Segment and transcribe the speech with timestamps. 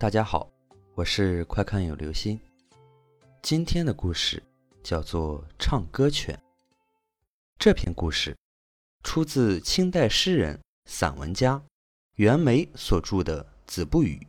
[0.00, 0.48] 大家好，
[0.94, 2.38] 我是快看有流星。
[3.42, 4.40] 今天的故事
[4.80, 6.36] 叫做《唱歌犬》。
[7.58, 8.36] 这篇故事
[9.02, 11.60] 出自清代诗人、散文家
[12.14, 14.24] 袁枚所著的《子不语》。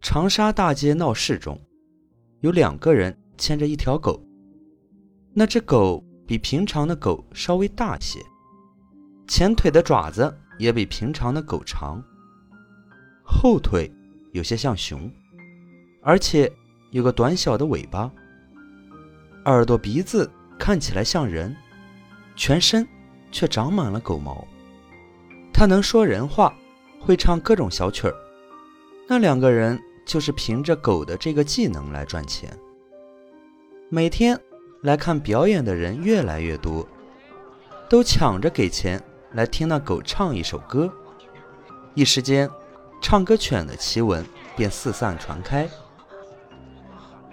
[0.00, 1.56] 长沙大街闹市中，
[2.40, 4.20] 有两个人牵着一条狗。
[5.32, 8.18] 那只狗比平常的狗稍微大些，
[9.28, 12.02] 前腿的爪子也比平常的狗长。
[13.26, 13.92] 后腿
[14.32, 15.10] 有些像熊，
[16.00, 16.50] 而且
[16.92, 18.10] 有个短小的尾巴。
[19.44, 21.54] 耳朵、鼻子看起来像人，
[22.36, 22.86] 全身
[23.32, 24.46] 却长满了狗毛。
[25.52, 26.56] 它能说人话，
[27.00, 28.14] 会唱各种小曲儿。
[29.08, 32.56] 那两个人就是凭着狗的这个技能来赚钱。
[33.88, 34.38] 每天
[34.82, 36.86] 来看表演的人越来越多，
[37.88, 39.02] 都抢着给钱
[39.32, 40.92] 来听那狗唱一首歌。
[41.94, 42.48] 一时间。
[43.00, 44.24] 唱歌犬的奇闻
[44.56, 45.68] 便四散传开。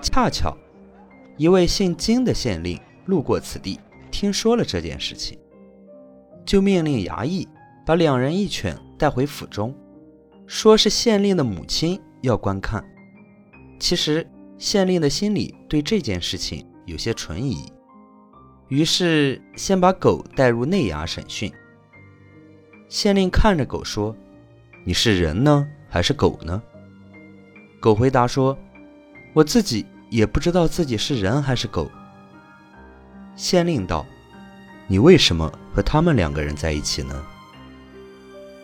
[0.00, 0.56] 恰巧，
[1.36, 3.78] 一位姓金的县令路过此地，
[4.10, 5.38] 听说了这件事情，
[6.46, 7.46] 就命令衙役
[7.84, 9.74] 把两人一犬带回府中，
[10.46, 12.82] 说是县令的母亲要观看。
[13.78, 17.70] 其实，县令的心里对这件事情有些存疑，
[18.68, 21.52] 于是先把狗带入内衙审讯。
[22.88, 24.16] 县令看着狗说。
[24.88, 26.62] 你是人呢，还是狗呢？
[27.78, 28.56] 狗回答说
[29.36, 31.90] ：“我自己也不知道自己是人还是狗。”
[33.36, 34.06] 县令道
[34.88, 37.22] ：“你为什么和他们两个人在一起呢？”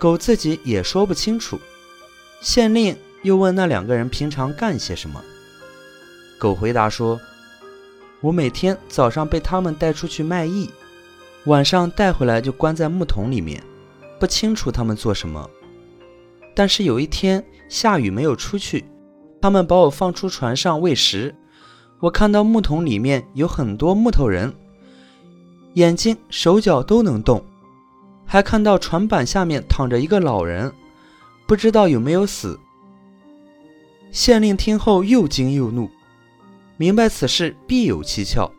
[0.00, 1.60] 狗自己也说不清楚。
[2.40, 5.22] 县令又问那两个人平常干些什么。
[6.38, 7.20] 狗回答说
[8.22, 10.70] ：“我每天早上被他们带出去卖艺，
[11.44, 13.62] 晚上带回来就关在木桶里面，
[14.18, 15.46] 不清楚他们做什么。”
[16.56, 18.82] 但是有一天下雨没有出去，
[19.42, 21.34] 他们把我放出船上喂食。
[22.00, 24.54] 我看到木桶里面有很多木头人，
[25.74, 27.44] 眼睛手脚都能动，
[28.24, 30.72] 还看到船板下面躺着一个老人，
[31.46, 32.58] 不知道有没有死。
[34.10, 35.90] 县令听后又惊又怒，
[36.78, 38.50] 明白此事必有蹊跷，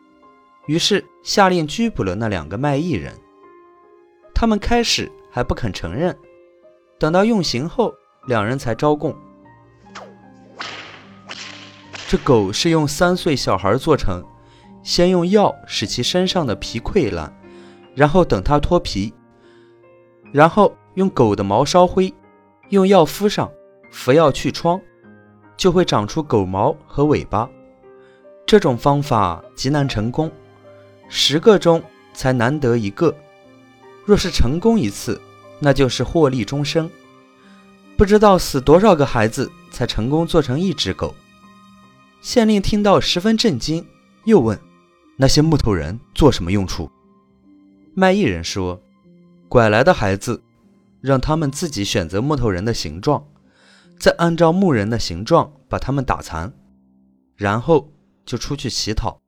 [0.66, 3.12] 于是下令拘捕了那两个卖艺人。
[4.32, 6.16] 他们开始还不肯承认。
[6.98, 7.94] 等到用刑后，
[8.26, 9.14] 两人才招供。
[12.08, 14.22] 这狗是用三岁小孩做成，
[14.82, 17.32] 先用药使其身上的皮溃烂，
[17.94, 19.12] 然后等它脱皮，
[20.32, 22.12] 然后用狗的毛烧灰，
[22.70, 23.48] 用药敷上，
[23.92, 24.80] 服药去疮，
[25.56, 27.48] 就会长出狗毛和尾巴。
[28.44, 30.32] 这种方法极难成功，
[31.08, 31.80] 十个中
[32.14, 33.14] 才难得一个。
[34.06, 35.20] 若是成功一次，
[35.60, 36.88] 那就是获利终生，
[37.96, 41.14] 不知道死多少个孩子才成功做成一只狗。
[42.20, 43.84] 县令听到十分震惊，
[44.24, 44.58] 又问
[45.16, 46.90] ：“那些木头人做什么用处？”
[47.94, 48.80] 卖艺人说
[49.48, 50.42] ：“拐来的孩子，
[51.00, 53.26] 让他们自己选择木头人的形状，
[53.98, 56.52] 再按照木人的形状把他们打残，
[57.34, 57.92] 然后
[58.24, 59.20] 就出去乞讨。”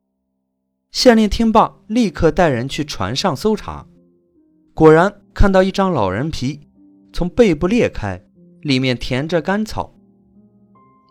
[0.92, 3.86] 县令听罢，立刻带人去船上搜查，
[4.74, 5.19] 果然。
[5.40, 6.60] 看到一张老人皮
[7.14, 8.22] 从背部裂开，
[8.60, 9.94] 里面填着干草。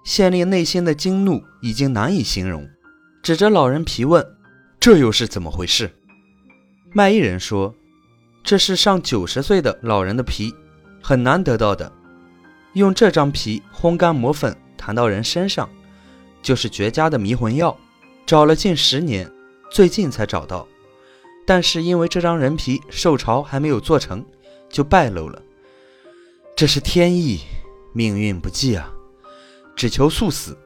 [0.05, 2.69] 县令内心的惊怒已经难以形容，
[3.23, 4.23] 指着老人皮问
[4.79, 5.89] ：“这又是怎么回事？”
[6.93, 7.73] 卖艺人说
[8.45, 10.53] ：“这是上九十岁的老人的皮，
[11.01, 11.91] 很难得到的。
[12.73, 15.67] 用这张皮烘干磨粉，弹到人身上，
[16.43, 17.75] 就是绝佳的迷魂药。
[18.27, 19.27] 找了近十年，
[19.71, 20.67] 最近才找到。”
[21.45, 24.23] 但是因为这张人皮受潮还没有做成，
[24.69, 25.41] 就败露了。
[26.55, 27.39] 这是天意，
[27.93, 28.91] 命运不济啊！
[29.75, 30.57] 只求速死。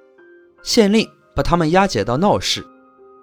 [0.63, 2.65] 县令把他们押解到闹市，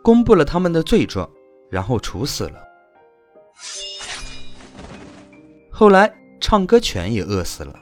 [0.03, 1.29] 公布了他们的罪状，
[1.69, 2.63] 然后处死了。
[5.71, 7.75] 后来唱歌犬也饿死了。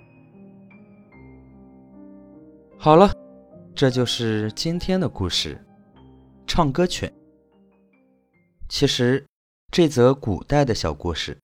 [2.78, 3.12] 好了，
[3.74, 5.62] 这就是今天的故事。
[6.46, 7.12] 唱歌犬，
[8.68, 9.27] 其实。
[9.70, 11.38] 这则古代的小故事，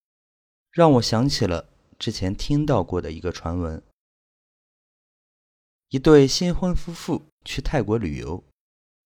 [0.71, 1.69] 让我想起了
[1.99, 3.83] 之前听到过的一个传闻：
[5.91, 8.43] 一对新婚夫妇去泰国旅游，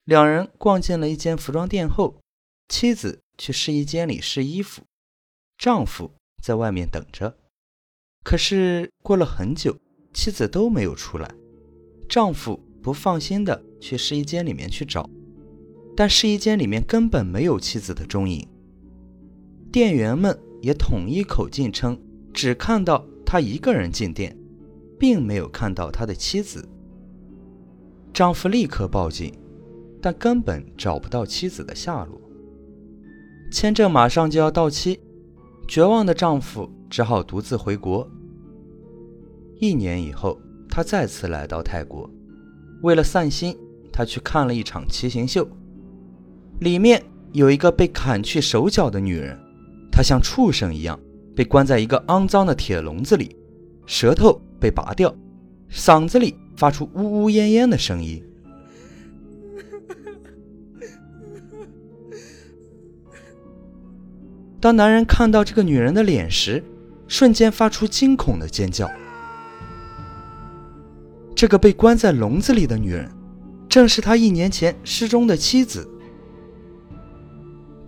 [0.05, 2.21] 两人逛进了一间服装店后，
[2.69, 4.83] 妻子去试衣间里试衣服，
[5.59, 6.13] 丈夫
[6.43, 7.37] 在外面等着。
[8.23, 9.77] 可是过了很久，
[10.15, 11.35] 妻子都没有出来，
[12.09, 15.11] 丈夫不放心的去试衣间里面去找，
[15.97, 18.49] 但试衣间里面根本没有妻子的踪影。
[19.71, 21.99] 店员们也统一口径称，
[22.33, 24.37] 只看到他一个人进店，
[24.99, 26.67] 并没有看到他的妻子。
[28.13, 29.33] 丈夫立刻报警，
[30.01, 32.21] 但根本找不到妻子的下落。
[33.53, 34.99] 签证马上就要到期，
[35.69, 38.09] 绝望的丈夫只好独自回国。
[39.61, 42.11] 一年以后，他再次来到泰国，
[42.83, 43.57] 为了散心，
[43.93, 45.47] 他去看了一场骑行秀。
[46.61, 49.39] 里面有一个被砍去手脚的女人，
[49.99, 50.97] 他像畜生一样
[51.35, 53.35] 被关在一个肮脏的铁笼子里，
[53.85, 55.13] 舌头被拔掉，
[55.73, 58.23] 嗓子里发出呜呜咽咽的声音。
[64.61, 66.63] 当男人看到这个女人的脸时，
[67.09, 68.89] 瞬间发出惊恐的尖叫。
[71.35, 73.11] 这个被关在笼子里的女人，
[73.69, 75.91] 正是他一年前失踪的妻子。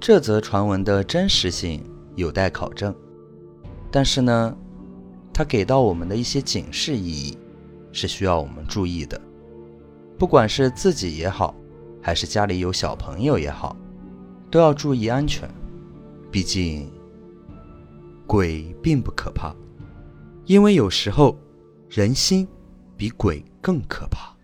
[0.00, 1.80] 这则传闻的真实性
[2.20, 2.94] 有待考证，
[3.90, 4.56] 但是呢，
[5.32, 7.36] 它给到我们的一些警示意义
[7.92, 9.20] 是需要我们注意的。
[10.18, 11.54] 不管是自己也好，
[12.00, 13.74] 还是家里有小朋友也好，
[14.50, 15.48] 都要注意安全。
[16.30, 16.88] 毕竟，
[18.26, 19.52] 鬼并不可怕，
[20.44, 21.36] 因为有时候
[21.88, 22.46] 人心
[22.96, 24.36] 比鬼更可怕。